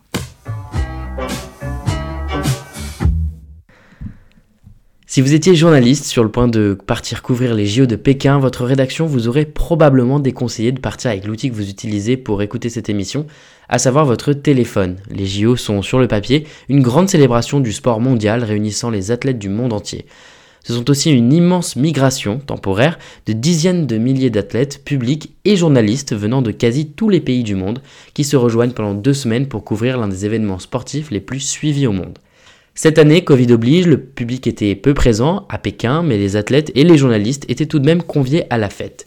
Si 5.07 5.21
vous 5.21 5.35
étiez 5.35 5.55
journaliste 5.55 6.07
sur 6.07 6.25
le 6.25 6.31
point 6.31 6.49
de 6.49 6.73
partir 6.87 7.21
couvrir 7.21 7.55
les 7.55 7.67
JO 7.67 7.85
de 7.85 7.97
Pékin, 7.97 8.39
votre 8.39 8.65
rédaction 8.65 9.05
vous 9.05 9.29
aurait 9.29 9.45
probablement 9.45 10.19
déconseillé 10.19 10.73
de 10.73 10.81
partir 10.81 11.11
avec 11.11 11.27
l'outil 11.27 11.51
que 11.51 11.55
vous 11.55 11.69
utilisez 11.69 12.17
pour 12.17 12.41
écouter 12.41 12.71
cette 12.71 12.89
émission, 12.89 13.27
à 13.69 13.79
savoir 13.79 14.07
votre 14.07 14.33
téléphone. 14.33 14.97
Les 15.11 15.27
JO 15.27 15.57
sont 15.57 15.83
sur 15.83 15.99
le 15.99 16.09
papier 16.09 16.47
une 16.71 16.81
grande 16.81 17.11
célébration 17.11 17.61
du 17.61 17.75
sport 17.75 18.01
mondial 18.01 18.43
réunissant 18.43 18.89
les 18.89 19.11
athlètes 19.11 19.39
du 19.39 19.51
monde 19.51 19.75
entier. 19.75 20.07
Ce 20.65 20.73
sont 20.75 20.89
aussi 20.91 21.11
une 21.11 21.33
immense 21.33 21.75
migration 21.75 22.39
temporaire 22.39 22.99
de 23.27 23.33
dizaines 23.33 23.87
de 23.87 23.99
milliers 23.99 24.31
d'athlètes, 24.31 24.85
publics 24.85 25.35
et 25.45 25.57
journalistes 25.57 26.15
venant 26.15 26.41
de 26.41 26.53
quasi 26.53 26.87
tous 26.87 27.09
les 27.09 27.21
pays 27.21 27.43
du 27.43 27.57
monde 27.57 27.83
qui 28.15 28.23
se 28.23 28.37
rejoignent 28.37 28.73
pendant 28.73 28.95
deux 28.95 29.15
semaines 29.15 29.49
pour 29.49 29.65
couvrir 29.65 29.99
l'un 29.99 30.09
des 30.09 30.25
événements 30.25 30.61
sportifs 30.61 31.11
les 31.11 31.21
plus 31.21 31.41
suivis 31.41 31.89
au 31.89 31.93
monde. 31.93 32.19
Cette 32.75 32.99
année, 32.99 33.25
Covid 33.25 33.53
oblige, 33.53 33.87
le 33.87 34.01
public 34.01 34.47
était 34.47 34.75
peu 34.77 34.95
présent 34.95 35.47
à 35.51 35.59
Pékin, 35.59 36.03
mais 36.03 36.17
les 36.17 36.37
athlètes 36.37 36.71
et 36.75 36.85
les 36.85 36.97
journalistes 36.97 37.45
étaient 37.51 37.67
tout 37.67 37.81
de 37.81 37.85
même 37.85 38.03
conviés 38.03 38.45
à 38.49 38.57
la 38.57 38.71
fête. 38.71 39.07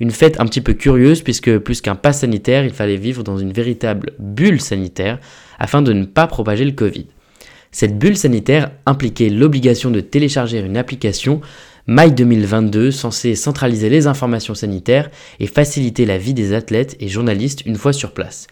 Une 0.00 0.10
fête 0.10 0.40
un 0.40 0.46
petit 0.46 0.60
peu 0.60 0.72
curieuse 0.72 1.22
puisque 1.22 1.58
plus 1.58 1.80
qu'un 1.80 1.94
pass 1.94 2.20
sanitaire, 2.20 2.64
il 2.64 2.72
fallait 2.72 2.96
vivre 2.96 3.22
dans 3.22 3.38
une 3.38 3.52
véritable 3.52 4.14
bulle 4.18 4.60
sanitaire 4.60 5.20
afin 5.58 5.82
de 5.82 5.92
ne 5.92 6.04
pas 6.04 6.26
propager 6.26 6.64
le 6.64 6.72
Covid. 6.72 7.06
Cette 7.74 7.98
bulle 7.98 8.16
sanitaire 8.16 8.70
impliquait 8.86 9.30
l'obligation 9.30 9.90
de 9.90 9.98
télécharger 9.98 10.60
une 10.60 10.76
application 10.76 11.40
My 11.88 12.12
2022 12.12 12.92
censée 12.92 13.34
centraliser 13.34 13.90
les 13.90 14.06
informations 14.06 14.54
sanitaires 14.54 15.10
et 15.40 15.48
faciliter 15.48 16.06
la 16.06 16.16
vie 16.16 16.34
des 16.34 16.52
athlètes 16.52 16.96
et 17.00 17.08
journalistes 17.08 17.66
une 17.66 17.74
fois 17.74 17.92
sur 17.92 18.12
place. 18.12 18.46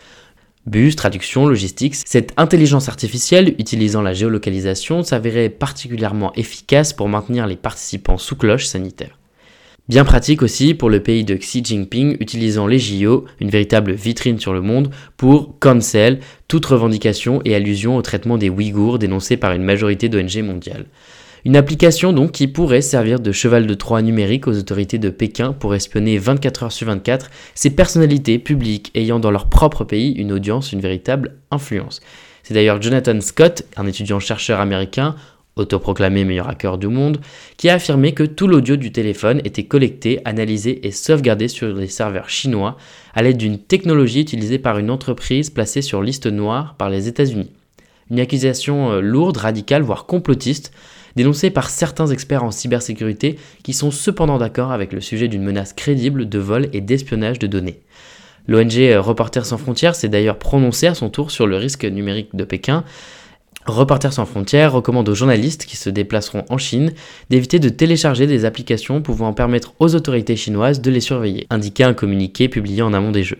Bus, 0.66 0.96
traduction, 0.96 1.46
logistique, 1.46 1.94
cette 2.04 2.32
intelligence 2.36 2.88
artificielle 2.88 3.54
utilisant 3.60 4.02
la 4.02 4.12
géolocalisation 4.12 5.04
s'avérait 5.04 5.50
particulièrement 5.50 6.32
efficace 6.34 6.92
pour 6.92 7.08
maintenir 7.08 7.46
les 7.46 7.56
participants 7.56 8.18
sous 8.18 8.34
cloche 8.34 8.66
sanitaire. 8.66 9.20
Bien 9.88 10.04
pratique 10.04 10.42
aussi 10.42 10.74
pour 10.74 10.90
le 10.90 11.00
pays 11.00 11.24
de 11.24 11.34
Xi 11.34 11.62
Jinping 11.64 12.16
utilisant 12.20 12.68
les 12.68 12.78
JO, 12.78 13.24
une 13.40 13.50
véritable 13.50 13.92
vitrine 13.92 14.38
sur 14.38 14.52
le 14.52 14.60
monde, 14.60 14.90
pour 15.16 15.58
cancel 15.58 16.20
toute 16.46 16.66
revendication 16.66 17.42
et 17.44 17.56
allusion 17.56 17.96
au 17.96 18.02
traitement 18.02 18.38
des 18.38 18.48
Ouïghours 18.48 19.00
dénoncé 19.00 19.36
par 19.36 19.52
une 19.52 19.64
majorité 19.64 20.08
d'ONG 20.08 20.40
mondiales. 20.44 20.86
Une 21.44 21.56
application 21.56 22.12
donc 22.12 22.30
qui 22.30 22.46
pourrait 22.46 22.80
servir 22.80 23.18
de 23.18 23.32
cheval 23.32 23.66
de 23.66 23.74
Troie 23.74 24.02
numérique 24.02 24.46
aux 24.46 24.56
autorités 24.56 24.98
de 24.98 25.10
Pékin 25.10 25.52
pour 25.52 25.74
espionner 25.74 26.16
24 26.16 26.62
heures 26.62 26.72
sur 26.72 26.86
24 26.86 27.32
ces 27.56 27.70
personnalités 27.70 28.38
publiques 28.38 28.92
ayant 28.94 29.18
dans 29.18 29.32
leur 29.32 29.48
propre 29.48 29.82
pays 29.82 30.12
une 30.12 30.30
audience, 30.30 30.70
une 30.70 30.80
véritable 30.80 31.34
influence. 31.50 32.00
C'est 32.44 32.54
d'ailleurs 32.54 32.80
Jonathan 32.80 33.20
Scott, 33.20 33.64
un 33.76 33.86
étudiant-chercheur 33.86 34.60
américain, 34.60 35.16
autoproclamé 35.56 36.24
meilleur 36.24 36.48
hacker 36.48 36.78
du 36.78 36.88
monde, 36.88 37.20
qui 37.56 37.68
a 37.68 37.74
affirmé 37.74 38.12
que 38.12 38.22
tout 38.22 38.46
l'audio 38.46 38.76
du 38.76 38.92
téléphone 38.92 39.40
était 39.44 39.64
collecté, 39.64 40.20
analysé 40.24 40.86
et 40.86 40.90
sauvegardé 40.90 41.48
sur 41.48 41.68
les 41.68 41.88
serveurs 41.88 42.30
chinois 42.30 42.76
à 43.14 43.22
l'aide 43.22 43.36
d'une 43.36 43.58
technologie 43.58 44.20
utilisée 44.20 44.58
par 44.58 44.78
une 44.78 44.90
entreprise 44.90 45.50
placée 45.50 45.82
sur 45.82 46.02
liste 46.02 46.26
noire 46.26 46.74
par 46.78 46.88
les 46.88 47.08
États-Unis. 47.08 47.50
Une 48.10 48.20
accusation 48.20 48.92
euh, 48.92 49.00
lourde, 49.00 49.36
radicale, 49.36 49.82
voire 49.82 50.06
complotiste, 50.06 50.72
dénoncée 51.16 51.50
par 51.50 51.68
certains 51.68 52.06
experts 52.06 52.44
en 52.44 52.50
cybersécurité 52.50 53.38
qui 53.62 53.72
sont 53.72 53.90
cependant 53.90 54.38
d'accord 54.38 54.72
avec 54.72 54.92
le 54.92 55.00
sujet 55.00 55.28
d'une 55.28 55.42
menace 55.42 55.72
crédible 55.72 56.28
de 56.28 56.38
vol 56.38 56.68
et 56.72 56.80
d'espionnage 56.80 57.38
de 57.38 57.46
données. 57.46 57.80
L'ONG 58.48 58.78
euh, 58.78 59.00
Reporters 59.00 59.46
sans 59.46 59.58
frontières 59.58 59.94
s'est 59.94 60.08
d'ailleurs 60.08 60.38
prononcée 60.38 60.86
à 60.86 60.94
son 60.94 61.10
tour 61.10 61.30
sur 61.30 61.46
le 61.46 61.56
risque 61.56 61.84
numérique 61.84 62.34
de 62.34 62.44
Pékin. 62.44 62.84
Reporters 63.66 64.12
sans 64.12 64.26
frontières 64.26 64.72
recommande 64.72 65.08
aux 65.08 65.14
journalistes 65.14 65.66
qui 65.66 65.76
se 65.76 65.88
déplaceront 65.88 66.44
en 66.48 66.58
Chine 66.58 66.92
d'éviter 67.30 67.60
de 67.60 67.68
télécharger 67.68 68.26
des 68.26 68.44
applications 68.44 69.02
pouvant 69.02 69.32
permettre 69.32 69.74
aux 69.78 69.94
autorités 69.94 70.34
chinoises 70.34 70.80
de 70.80 70.90
les 70.90 71.00
surveiller, 71.00 71.46
indiquait 71.48 71.84
un 71.84 71.94
communiqué 71.94 72.48
publié 72.48 72.82
en 72.82 72.92
amont 72.92 73.12
des 73.12 73.22
Jeux. 73.22 73.38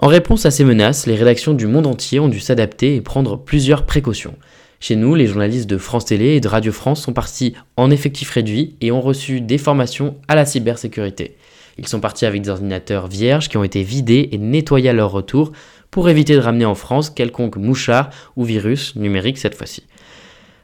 En 0.00 0.06
réponse 0.06 0.46
à 0.46 0.52
ces 0.52 0.62
menaces, 0.62 1.06
les 1.06 1.16
rédactions 1.16 1.54
du 1.54 1.66
monde 1.66 1.88
entier 1.88 2.20
ont 2.20 2.28
dû 2.28 2.38
s'adapter 2.38 2.94
et 2.94 3.00
prendre 3.00 3.36
plusieurs 3.36 3.84
précautions. 3.84 4.36
Chez 4.80 4.94
nous, 4.94 5.16
les 5.16 5.26
journalistes 5.26 5.68
de 5.68 5.76
France 5.76 6.04
Télé 6.04 6.36
et 6.36 6.40
de 6.40 6.46
Radio 6.46 6.70
France 6.70 7.02
sont 7.02 7.12
partis 7.12 7.54
en 7.76 7.90
effectif 7.90 8.30
réduit 8.30 8.76
et 8.80 8.92
ont 8.92 9.00
reçu 9.00 9.40
des 9.40 9.58
formations 9.58 10.16
à 10.28 10.36
la 10.36 10.46
cybersécurité. 10.46 11.36
Ils 11.78 11.88
sont 11.88 12.00
partis 12.00 12.26
avec 12.26 12.42
des 12.42 12.48
ordinateurs 12.48 13.08
vierges 13.08 13.48
qui 13.48 13.56
ont 13.56 13.64
été 13.64 13.82
vidés 13.82 14.28
et 14.30 14.38
nettoyés 14.38 14.90
à 14.90 14.92
leur 14.92 15.10
retour 15.10 15.52
pour 15.90 16.08
éviter 16.08 16.34
de 16.34 16.40
ramener 16.40 16.64
en 16.64 16.76
France 16.76 17.10
quelconque 17.10 17.56
mouchard 17.56 18.10
ou 18.36 18.44
virus 18.44 18.94
numérique 18.94 19.38
cette 19.38 19.56
fois-ci. 19.56 19.82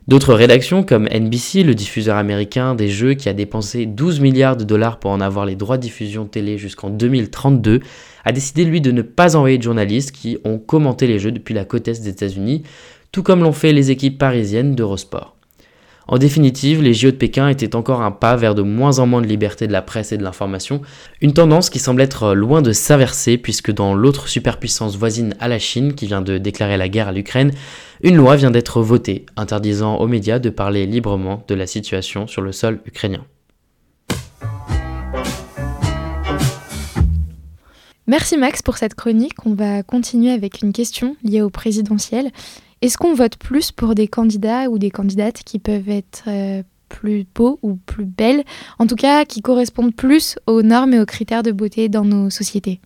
D'autres 0.07 0.35
rédactions 0.35 0.83
comme 0.83 1.09
NBC, 1.09 1.63
le 1.63 1.75
diffuseur 1.75 2.19
américain 2.19 2.75
des 2.75 2.89
jeux 2.89 3.15
qui 3.15 3.31
a 3.31 3.33
dépensé 3.33 3.87
12 3.87 4.21
milliards 4.21 4.57
de 4.57 4.65
dollars 4.65 4.99
pour 4.99 5.11
en 5.11 5.21
avoir 5.21 5.47
les 5.47 5.57
droits 5.57 5.79
de 5.79 5.83
diffusion 5.83 6.27
télé 6.27 6.59
jusqu'en 6.59 6.91
2032, 6.91 7.81
a 8.27 8.33
décidé 8.33 8.65
lui 8.65 8.83
de 8.83 8.91
ne 8.91 9.01
pas 9.01 9.35
envoyer 9.35 9.57
de 9.57 9.63
journalistes 9.63 10.13
qui 10.13 10.37
ont 10.45 10.59
commenté 10.59 11.07
les 11.07 11.19
jeux 11.19 11.33
depuis 11.33 11.55
la 11.55 11.65
côte 11.65 11.89
est 11.89 12.03
des 12.03 12.09
États-Unis, 12.09 12.65
tout 13.15 13.23
comme 13.23 13.45
l'ont 13.45 13.53
fait 13.53 13.73
les 13.73 13.93
équipes 13.93 14.19
parisiennes 14.19 14.75
d'Eurosport. 14.75 15.37
En 16.09 16.19
définitive, 16.19 16.83
les 16.83 16.95
JO 16.95 17.13
de 17.13 17.17
Pékin 17.17 17.47
étaient 17.47 17.77
encore 17.77 18.03
un 18.03 18.11
pas 18.11 18.35
vers 18.35 18.57
de 18.57 18.63
moins 18.63 18.99
en 18.99 19.07
moins 19.07 19.23
de 19.23 19.29
liberté 19.29 19.69
de 19.69 19.73
la 19.73 19.83
presse 19.83 20.11
et 20.11 20.19
de 20.19 20.25
l'information, 20.25 20.83
une 21.21 21.33
tendance 21.33 21.71
qui 21.71 21.79
semble 21.79 22.03
être 22.03 22.35
loin 22.35 22.61
de 22.61 22.73
s'inverser 22.73 23.39
puisque 23.39 23.71
dans 23.71 23.95
l'autre 23.95 24.27
superpuissance 24.27 24.97
voisine 24.97 25.37
à 25.39 25.47
la 25.47 25.61
Chine 25.61 25.95
qui 25.95 26.07
vient 26.07 26.23
de 26.23 26.39
déclarer 26.39 26.77
la 26.77 26.89
guerre 26.89 27.07
à 27.07 27.13
l'Ukraine, 27.13 27.53
une 28.03 28.17
loi 28.17 28.35
vient 28.35 28.51
d'être 28.51 28.83
votée 28.83 29.27
interdisant 29.37 29.99
aux 29.99 30.09
médias 30.09 30.41
de 30.41 30.51
parler 30.51 30.85
librement 30.85 31.45
de 31.47 31.55
la 31.55 31.69
situation 31.69 32.27
sur 32.27 32.43
le 32.43 32.51
sol 32.51 32.81
ukrainien. 32.85 33.25
Merci 38.09 38.37
Max 38.37 38.61
pour 38.61 38.77
cette 38.77 38.95
chronique. 38.95 39.47
On 39.47 39.55
va 39.55 39.83
continuer 39.83 40.33
avec 40.33 40.63
une 40.63 40.73
question 40.73 41.17
liée 41.23 41.41
au 41.41 41.49
présidentiel. 41.49 42.33
Est-ce 42.85 42.99
qu'on 42.99 43.15
vote 43.15 43.37
plus 43.39 43.73
pour 43.73 43.95
des 43.95 44.09
candidats 44.09 44.69
ou 44.69 44.77
des 44.77 44.91
candidates 44.91 45.43
qui 45.43 45.59
peuvent 45.59 45.89
être 45.89 46.25
euh, 46.27 46.63
plus 46.91 47.25
beaux 47.35 47.59
ou 47.63 47.77
plus 47.77 48.05
belles, 48.05 48.45
en 48.79 48.87
tout 48.87 48.95
cas 48.95 49.25
qui 49.25 49.41
correspondent 49.41 49.95
plus 49.95 50.39
aux 50.47 50.61
normes 50.61 50.93
et 50.93 51.01
aux 51.01 51.07
critères 51.07 51.43
de 51.43 51.51
beauté 51.51 51.89
dans 51.89 52.05
nos 52.05 52.29
sociétés? 52.29 52.83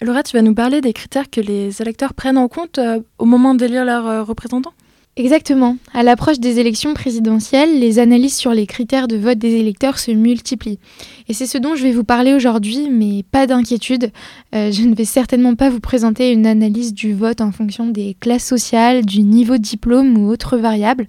Laura, 0.00 0.22
tu 0.22 0.34
vas 0.34 0.40
nous 0.40 0.54
parler 0.54 0.80
des 0.80 0.94
critères 0.94 1.28
que 1.28 1.42
les 1.42 1.82
électeurs 1.82 2.14
prennent 2.14 2.38
en 2.38 2.48
compte 2.48 2.78
euh, 2.78 3.00
au 3.18 3.26
moment 3.26 3.54
d'élire 3.54 3.84
leurs 3.84 4.06
euh, 4.06 4.22
représentants? 4.22 4.72
Exactement. 5.16 5.76
À 5.92 6.02
l'approche 6.02 6.40
des 6.40 6.58
élections 6.58 6.92
présidentielles, 6.92 7.78
les 7.78 8.00
analyses 8.00 8.36
sur 8.36 8.50
les 8.50 8.66
critères 8.66 9.06
de 9.06 9.16
vote 9.16 9.38
des 9.38 9.54
électeurs 9.54 10.00
se 10.00 10.10
multiplient. 10.10 10.80
Et 11.28 11.34
c'est 11.34 11.46
ce 11.46 11.56
dont 11.56 11.76
je 11.76 11.84
vais 11.84 11.92
vous 11.92 12.02
parler 12.02 12.34
aujourd'hui, 12.34 12.88
mais 12.90 13.22
pas 13.22 13.46
d'inquiétude. 13.46 14.10
Euh, 14.56 14.72
je 14.72 14.82
ne 14.82 14.94
vais 14.94 15.04
certainement 15.04 15.54
pas 15.54 15.70
vous 15.70 15.78
présenter 15.78 16.32
une 16.32 16.46
analyse 16.46 16.92
du 16.92 17.14
vote 17.14 17.40
en 17.40 17.52
fonction 17.52 17.86
des 17.86 18.16
classes 18.18 18.44
sociales, 18.44 19.06
du 19.06 19.22
niveau 19.22 19.56
de 19.56 19.62
diplôme 19.62 20.18
ou 20.18 20.28
autres 20.30 20.56
variables. 20.56 21.06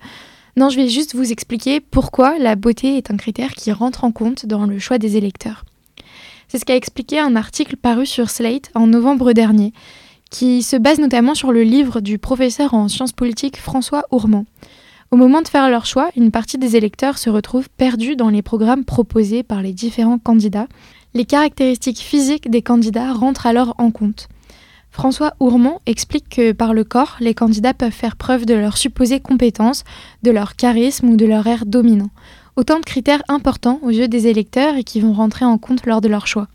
Non, 0.55 0.69
je 0.69 0.77
vais 0.77 0.87
juste 0.87 1.15
vous 1.15 1.31
expliquer 1.31 1.79
pourquoi 1.79 2.37
la 2.37 2.55
beauté 2.55 2.97
est 2.97 3.09
un 3.09 3.17
critère 3.17 3.53
qui 3.53 3.71
rentre 3.71 4.03
en 4.03 4.11
compte 4.11 4.45
dans 4.45 4.67
le 4.67 4.77
choix 4.77 4.99
des 4.99 5.17
électeurs. 5.17 5.65
C'est 6.47 6.59
ce 6.59 6.65
qu'a 6.65 6.75
expliqué 6.75 7.17
un 7.17 7.35
article 7.35 7.75
paru 7.75 8.05
sur 8.05 8.29
Slate 8.29 8.69
en 8.75 8.85
novembre 8.85 9.33
dernier 9.33 9.73
qui 10.29 10.63
se 10.63 10.75
base 10.75 10.99
notamment 10.99 11.35
sur 11.35 11.51
le 11.51 11.63
livre 11.63 12.01
du 12.01 12.17
professeur 12.17 12.73
en 12.73 12.87
sciences 12.87 13.11
politiques 13.11 13.57
François 13.57 14.03
Ourmand. 14.11 14.45
Au 15.11 15.17
moment 15.17 15.41
de 15.41 15.47
faire 15.47 15.69
leur 15.69 15.85
choix, 15.85 16.09
une 16.17 16.31
partie 16.31 16.57
des 16.57 16.75
électeurs 16.75 17.17
se 17.17 17.29
retrouve 17.29 17.69
perdus 17.69 18.15
dans 18.15 18.29
les 18.29 18.41
programmes 18.41 18.83
proposés 18.83 19.43
par 19.43 19.61
les 19.61 19.71
différents 19.71 20.17
candidats. 20.17 20.67
Les 21.13 21.25
caractéristiques 21.25 21.99
physiques 21.99 22.49
des 22.49 22.61
candidats 22.61 23.13
rentrent 23.13 23.45
alors 23.45 23.75
en 23.77 23.91
compte. 23.91 24.27
François 24.91 25.33
Ourmand 25.39 25.81
explique 25.85 26.29
que 26.29 26.51
par 26.53 26.73
le 26.73 26.83
corps, 26.83 27.17
les 27.19 27.33
candidats 27.33 27.73
peuvent 27.73 27.91
faire 27.91 28.15
preuve 28.15 28.45
de 28.45 28.53
leurs 28.53 28.77
supposées 28.77 29.19
compétences, 29.19 29.83
de 30.23 30.31
leur 30.31 30.55
charisme 30.55 31.09
ou 31.09 31.17
de 31.17 31.25
leur 31.25 31.45
air 31.47 31.65
dominant. 31.65 32.09
Autant 32.55 32.79
de 32.79 32.85
critères 32.85 33.23
importants 33.27 33.79
aux 33.83 33.89
yeux 33.89 34.07
des 34.07 34.27
électeurs 34.27 34.75
et 34.75 34.85
qui 34.85 35.01
vont 35.01 35.11
rentrer 35.11 35.43
en 35.43 35.57
compte 35.57 35.85
lors 35.85 35.99
de 35.99 36.07
leur 36.07 36.27
choix. 36.27 36.47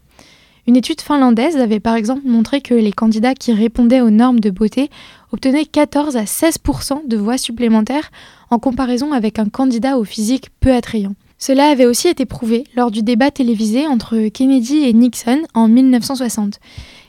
Une 0.71 0.77
étude 0.77 1.01
finlandaise 1.01 1.57
avait 1.57 1.81
par 1.81 1.97
exemple 1.97 2.29
montré 2.29 2.61
que 2.61 2.75
les 2.75 2.93
candidats 2.93 3.35
qui 3.35 3.53
répondaient 3.53 4.03
aux 4.03 4.11
normes 4.11 4.39
de 4.39 4.51
beauté 4.51 4.89
obtenaient 5.33 5.65
14 5.65 6.17
à 6.17 6.23
16% 6.23 7.09
de 7.09 7.17
voix 7.17 7.39
supplémentaires 7.39 8.13
en 8.51 8.61
comparaison 8.61 9.13
avec 9.13 9.41
un 9.41 9.49
candidat 9.49 9.99
au 9.99 10.05
physique 10.05 10.51
peu 10.61 10.73
attrayant. 10.73 11.17
Cela 11.39 11.71
avait 11.71 11.87
aussi 11.87 12.07
été 12.07 12.25
prouvé 12.25 12.63
lors 12.77 12.93
du 12.93 13.03
débat 13.03 13.33
télévisé 13.33 13.89
entre 13.89 14.29
Kennedy 14.29 14.85
et 14.85 14.93
Nixon 14.93 15.43
en 15.55 15.67
1960. 15.67 16.61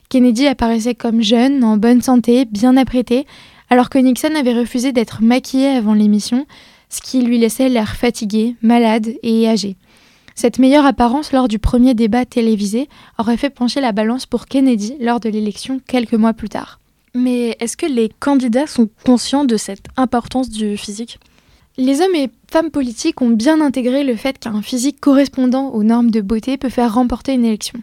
Kennedy 0.10 0.48
apparaissait 0.48 0.96
comme 0.96 1.22
jeune, 1.22 1.64
en 1.64 1.78
bonne 1.78 2.02
santé, 2.02 2.46
bien 2.46 2.76
apprêté, 2.78 3.28
alors 3.70 3.92
que 3.92 4.00
Nixon 4.00 4.34
avait 4.34 4.58
refusé 4.58 4.92
d'être 4.92 5.22
maquillé 5.22 5.68
avant 5.68 5.94
l'émission, 5.94 6.48
ce 6.90 7.00
qui 7.00 7.22
lui 7.22 7.38
laissait 7.38 7.70
l'air 7.70 7.96
fatigué, 7.96 8.56
malade 8.64 9.14
et 9.22 9.48
âgé. 9.48 9.76
Cette 10.36 10.60
meilleure 10.60 10.86
apparence 10.86 11.32
lors 11.32 11.48
du 11.48 11.60
premier 11.60 11.94
débat 11.94 12.26
télévisé 12.26 12.90
aurait 13.18 13.38
fait 13.38 13.50
pencher 13.50 13.82
la 13.82 13.92
balance 13.92 14.26
pour 14.26 14.46
Kennedy 14.46 14.96
lors 15.00 15.20
de 15.20 15.30
l'élection 15.30 15.80
quelques 15.86 16.14
mois 16.14 16.34
plus 16.34 16.50
tard. 16.50 16.80
Mais 17.14 17.58
est-ce 17.60 17.76
que 17.76 17.86
les 17.86 18.10
candidats 18.20 18.68
sont 18.68 18.90
conscients 19.06 19.46
de 19.46 19.58
cette 19.58 19.86
importance 19.98 20.50
du 20.50 20.78
physique? 20.78 21.20
Les 21.78 22.02
hommes 22.02 22.16
et 22.16 22.30
femmes 22.50 22.72
politiques 22.72 23.22
ont 23.22 23.30
bien 23.30 23.62
intégré 23.62 24.04
le 24.04 24.16
fait 24.16 24.38
qu'un 24.38 24.62
physique 24.62 25.00
correspondant 25.00 25.70
aux 25.70 25.84
normes 25.84 26.12
de 26.12 26.22
beauté 26.22 26.58
peut 26.58 26.70
faire 26.70 26.94
remporter 26.94 27.34
une 27.34 27.46
élection. 27.46 27.80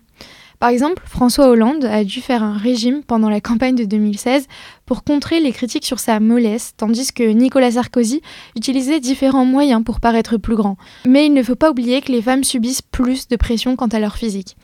Par 0.59 0.71
exemple, 0.71 1.05
François 1.07 1.49
Hollande 1.49 1.85
a 1.85 2.03
dû 2.03 2.21
faire 2.21 2.43
un 2.43 2.57
régime 2.57 3.05
pendant 3.05 3.31
la 3.31 3.41
campagne 3.41 3.77
de 3.77 3.85
2016 3.85 4.47
pour 4.87 5.05
contrer 5.05 5.39
les 5.39 5.53
critiques 5.53 5.85
sur 5.85 6.01
sa 6.01 6.19
mollesse, 6.19 6.73
tandis 6.77 7.13
que 7.13 7.23
Nicolas 7.23 7.73
Sarkozy 7.73 8.23
utilisait 8.57 8.99
différents 8.99 9.45
moyens 9.45 9.85
pour 9.85 10.01
paraître 10.01 10.37
plus 10.37 10.57
grand. 10.57 10.77
Mais 11.07 11.27
il 11.27 11.33
ne 11.33 11.45
faut 11.45 11.55
pas 11.55 11.71
oublier 11.71 12.01
que 12.01 12.11
les 12.11 12.23
femmes 12.23 12.43
subissent 12.43 12.83
plus 12.83 13.29
de 13.29 13.37
pression 13.37 13.77
quant 13.77 13.87
à 13.87 14.01
leur 14.01 14.17
physique. 14.17 14.57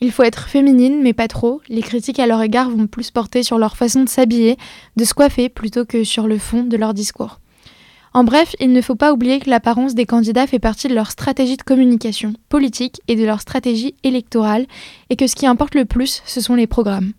Il 0.00 0.10
faut 0.10 0.22
être 0.22 0.48
féminine, 0.48 1.02
mais 1.02 1.12
pas 1.12 1.28
trop. 1.28 1.60
Les 1.68 1.82
critiques 1.82 2.18
à 2.18 2.26
leur 2.26 2.40
égard 2.40 2.70
vont 2.70 2.86
plus 2.86 3.10
porter 3.10 3.42
sur 3.42 3.58
leur 3.58 3.76
façon 3.76 4.02
de 4.02 4.08
s'habiller, 4.08 4.56
de 4.96 5.04
se 5.04 5.12
coiffer, 5.12 5.50
plutôt 5.50 5.84
que 5.84 6.02
sur 6.02 6.26
le 6.26 6.38
fond 6.38 6.64
de 6.64 6.76
leur 6.78 6.94
discours. 6.94 7.41
En 8.14 8.24
bref, 8.24 8.54
il 8.60 8.72
ne 8.72 8.82
faut 8.82 8.94
pas 8.94 9.14
oublier 9.14 9.40
que 9.40 9.48
l'apparence 9.48 9.94
des 9.94 10.04
candidats 10.04 10.46
fait 10.46 10.58
partie 10.58 10.86
de 10.86 10.94
leur 10.94 11.10
stratégie 11.10 11.56
de 11.56 11.62
communication 11.62 12.34
politique 12.50 13.00
et 13.08 13.16
de 13.16 13.24
leur 13.24 13.40
stratégie 13.40 13.94
électorale, 14.02 14.66
et 15.08 15.16
que 15.16 15.26
ce 15.26 15.34
qui 15.34 15.46
importe 15.46 15.74
le 15.74 15.86
plus, 15.86 16.22
ce 16.26 16.42
sont 16.42 16.54
les 16.54 16.66
programmes. 16.66 17.12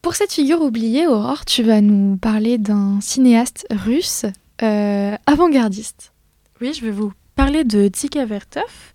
Pour 0.00 0.14
cette 0.14 0.32
figure 0.32 0.62
oubliée, 0.62 1.08
Aurore, 1.08 1.44
tu 1.44 1.64
vas 1.64 1.80
nous 1.80 2.16
parler 2.18 2.58
d'un 2.58 3.00
cinéaste 3.00 3.66
russe 3.70 4.26
euh, 4.62 5.16
avant-gardiste. 5.26 6.12
Oui, 6.60 6.72
je 6.72 6.84
vais 6.84 6.92
vous 6.92 7.12
parler 7.34 7.64
de 7.64 7.88
Tika 7.88 8.24
Vertov. 8.26 8.92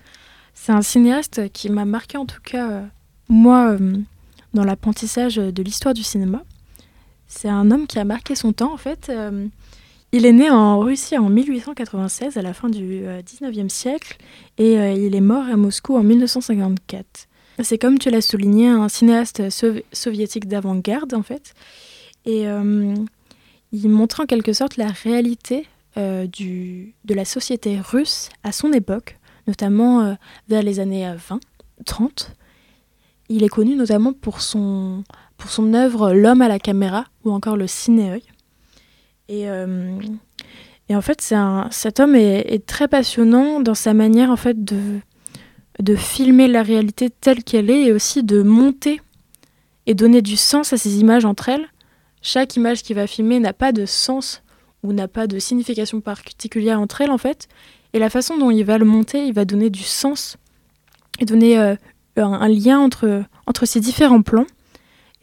C'est 0.54 0.72
un 0.72 0.82
cinéaste 0.82 1.52
qui 1.52 1.70
m'a 1.70 1.84
marqué 1.84 2.18
en 2.18 2.26
tout 2.26 2.42
cas, 2.42 2.70
euh, 2.70 2.86
moi, 3.28 3.72
euh, 3.72 3.98
dans 4.54 4.64
l'apprentissage 4.64 5.36
de 5.36 5.64
l'histoire 5.64 5.94
du 5.94 6.04
cinéma. 6.04 6.44
C'est 7.28 7.50
un 7.50 7.72
homme 7.72 7.88
qui 7.88 8.00
a 8.00 8.06
marqué 8.06 8.36
son 8.36 8.54
temps 8.54 8.74
en 8.74 8.78
fait. 8.78 9.10
Euh, 9.10 9.48
Il 10.14 10.26
est 10.26 10.32
né 10.32 10.50
en 10.50 10.80
Russie 10.80 11.18
en 11.18 11.30
1896, 11.30 12.38
à 12.38 12.42
la 12.42 12.54
fin 12.54 12.70
du 12.70 13.04
19e 13.04 13.66
euh, 13.66 13.70
siècle, 13.70 14.18
et 14.58 14.76
il 14.94 15.14
est 15.14 15.22
mort 15.22 15.46
à 15.46 15.58
Moscou 15.58 15.98
en 15.98 16.04
1954. 16.04 17.28
C'est 17.64 17.78
comme 17.78 18.00
tu 18.00 18.10
l'as 18.10 18.22
souligné, 18.22 18.70
un 18.70 18.88
cinéaste 18.88 19.44
soviétique 19.92 20.48
d'avant-garde, 20.48 21.14
en 21.14 21.24
fait. 21.24 21.54
Et 22.26 22.46
il 23.72 23.90
montrait 23.90 24.24
en 24.24 24.26
quelque 24.28 24.54
sorte 24.54 24.78
la 24.78 24.90
réalité 24.90 25.66
du, 25.96 26.94
de 27.04 27.14
la 27.16 27.26
société 27.26 27.80
russe 27.80 28.30
à 28.44 28.52
son 28.52 28.72
époque, 28.74 29.18
notamment 29.48 30.16
vers 30.48 30.62
les 30.62 30.80
années 30.80 31.12
20, 31.30 31.40
30. 31.86 32.36
Il 33.30 33.44
est 33.44 33.50
connu 33.50 33.76
notamment 33.76 34.14
pour 34.14 34.40
son, 34.42 35.04
pour 35.38 35.50
son 35.50 35.74
œuvre 35.74 36.14
L'homme 36.14 36.42
à 36.42 36.48
la 36.48 36.60
caméra 36.60 37.06
ou 37.24 37.32
encore 37.32 37.58
le 37.58 37.68
cinéœil. 37.68 38.24
Et, 39.30 39.50
euh, 39.50 40.00
et 40.90 40.96
en 40.96 41.02
fait, 41.02 41.22
cet 41.72 42.00
homme 42.00 42.16
est, 42.16 42.66
très 42.66 42.88
passionnant 42.88 43.60
dans 43.60 43.76
sa 43.76 43.94
manière 43.94 44.32
en 44.32 44.38
fait 44.38 44.64
de, 44.64 45.00
de 45.82 45.96
filmer 45.96 46.48
la 46.48 46.64
réalité 46.64 47.10
telle 47.10 47.44
qu'elle 47.44 47.70
est 47.70 47.86
et 47.86 47.92
aussi 47.92 48.24
de 48.24 48.42
monter 48.42 49.02
et 49.86 49.94
donner 49.94 50.22
du 50.22 50.38
sens 50.38 50.74
à 50.74 50.78
ces 50.78 51.00
images 51.00 51.26
entre 51.26 51.50
elles. 51.50 51.68
Chaque 52.22 52.56
image 52.56 52.84
qu'il 52.84 52.96
va 52.96 53.08
filmer 53.08 53.40
n'a 53.40 53.54
pas 53.54 53.72
de 53.72 53.86
sens 53.86 54.44
ou 54.84 54.94
n'a 54.94 55.08
pas 55.08 55.28
de 55.28 55.40
signification 55.40 56.02
particulière 56.02 56.80
entre 56.80 57.02
elles 57.02 57.12
en 57.12 57.18
fait. 57.18 57.48
Et 57.94 58.00
la 58.00 58.10
façon 58.10 58.38
dont 58.38 58.52
il 58.52 58.64
va 58.64 58.78
le 58.78 58.86
monter, 58.86 59.26
il 59.26 59.34
va 59.34 59.46
donner 59.46 59.70
du 59.70 59.84
sens 59.84 60.38
et 61.20 61.26
donner 61.26 61.58
euh, 61.58 61.76
un, 62.16 62.48
lien 62.48 62.80
entre, 62.80 63.24
entre 63.46 63.66
ces 63.66 63.80
différents 63.80 64.22
plans. 64.22 64.46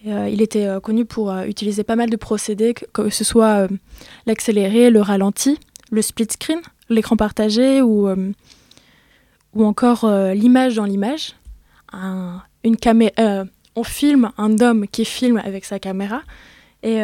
Euh, 0.06 0.28
il 0.28 0.42
était 0.42 0.66
euh, 0.66 0.80
connu 0.80 1.04
pour 1.04 1.30
euh, 1.30 1.44
utiliser 1.44 1.82
pas 1.82 1.96
mal 1.96 2.10
de 2.10 2.16
procédés, 2.16 2.74
que, 2.74 3.08
ce 3.08 3.24
soit 3.24 3.68
l'accéléré, 4.26 4.90
le 4.90 5.00
ralenti, 5.00 5.58
le 5.90 6.02
split 6.02 6.26
screen, 6.30 6.60
l'écran 6.90 7.16
partagé 7.16 7.80
ou, 7.80 8.08
ou 9.54 9.64
encore 9.64 10.06
l'image 10.34 10.74
dans 10.76 10.84
l'image. 10.84 11.34
on 11.92 13.84
filme 13.84 14.30
un 14.36 14.58
homme 14.60 14.86
qui 14.88 15.04
filme 15.04 15.40
avec 15.44 15.64
sa 15.64 15.78
caméra. 15.78 16.22
Et 16.82 17.00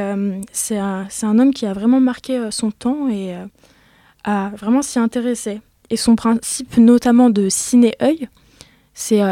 c'est 0.53 0.77
un, 0.77 1.07
un, 1.23 1.39
homme 1.39 1.55
qui 1.55 1.67
a 1.67 1.73
vraiment 1.73 2.01
marqué 2.01 2.49
son 2.51 2.71
temps 2.71 3.09
et 3.09 3.35
a 4.25 4.51
vraiment 4.51 4.83
s'y 4.83 4.99
intéressé. 4.99 5.61
Et 5.89 5.97
son 5.97 6.17
principe 6.17 6.77
notamment 6.77 7.31
de 7.31 7.49
ciné-œil, 7.49 8.29
c'est 8.93 9.23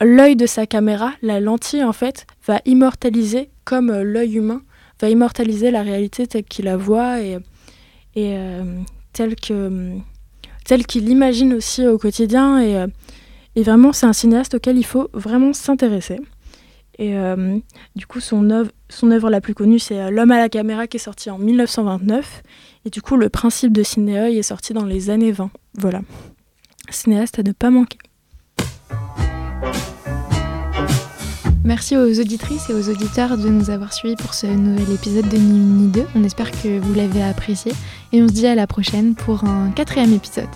l'œil 0.00 0.36
de 0.36 0.46
sa 0.46 0.66
caméra, 0.66 1.12
la 1.22 1.40
lentille 1.40 1.84
en 1.84 1.92
fait, 1.92 2.26
va 2.46 2.60
immortaliser, 2.64 3.50
comme 3.64 3.90
euh, 3.90 4.02
l'œil 4.02 4.36
humain, 4.36 4.62
va 5.00 5.10
immortaliser 5.10 5.70
la 5.70 5.82
réalité 5.82 6.26
telle 6.26 6.44
qu'il 6.44 6.66
la 6.66 6.76
voit 6.76 7.20
et, 7.20 7.38
et 8.14 8.36
euh, 8.36 8.62
telle 9.12 9.36
que 9.36 9.92
telle 10.64 10.84
qu'il 10.86 11.04
l'imagine 11.04 11.54
aussi 11.54 11.86
au 11.86 11.96
quotidien. 11.96 12.58
Et, 12.58 12.76
euh, 12.76 12.86
et 13.54 13.62
vraiment, 13.62 13.92
c'est 13.92 14.06
un 14.06 14.12
cinéaste 14.12 14.54
auquel 14.54 14.76
il 14.78 14.84
faut 14.84 15.08
vraiment 15.12 15.52
s'intéresser. 15.52 16.20
Et 16.98 17.14
du 17.94 18.06
coup, 18.06 18.20
son 18.20 18.48
œuvre, 18.48 18.70
son 18.88 19.10
œuvre 19.10 19.28
la 19.28 19.42
plus 19.42 19.52
connue, 19.52 19.78
c'est 19.78 20.10
L'homme 20.10 20.30
à 20.30 20.38
la 20.38 20.48
caméra 20.48 20.86
qui 20.86 20.96
est 20.96 21.00
sorti 21.00 21.28
en 21.28 21.36
1929. 21.36 22.42
Et 22.86 22.90
du 22.90 23.02
coup, 23.02 23.18
le 23.18 23.28
principe 23.28 23.72
de 23.72 23.82
cinéœil 23.82 24.38
est 24.38 24.42
sorti 24.42 24.72
dans 24.72 24.86
les 24.86 25.10
années 25.10 25.30
20. 25.30 25.50
Voilà. 25.74 26.00
Cinéaste 26.88 27.38
à 27.38 27.42
ne 27.42 27.52
pas 27.52 27.68
manquer. 27.68 27.98
Merci 31.66 31.96
aux 31.96 32.20
auditrices 32.20 32.70
et 32.70 32.74
aux 32.74 32.88
auditeurs 32.88 33.36
de 33.36 33.48
nous 33.48 33.70
avoir 33.70 33.92
suivis 33.92 34.14
pour 34.14 34.34
ce 34.34 34.46
nouvel 34.46 34.94
épisode 34.94 35.28
de 35.28 35.36
Ni 35.36 35.58
Une 35.58 35.90
Ni. 35.90 35.92
On 36.14 36.22
espère 36.22 36.52
que 36.52 36.78
vous 36.78 36.94
l'avez 36.94 37.24
apprécié 37.24 37.72
et 38.12 38.22
on 38.22 38.28
se 38.28 38.32
dit 38.32 38.46
à 38.46 38.54
la 38.54 38.68
prochaine 38.68 39.16
pour 39.16 39.42
un 39.42 39.72
quatrième 39.72 40.12
épisode. 40.12 40.46